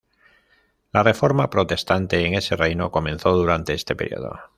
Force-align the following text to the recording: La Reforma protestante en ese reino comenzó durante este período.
La 0.91 1.03
Reforma 1.03 1.51
protestante 1.51 2.25
en 2.25 2.33
ese 2.33 2.55
reino 2.55 2.89
comenzó 2.89 3.33
durante 3.35 3.75
este 3.75 3.95
período. 3.95 4.35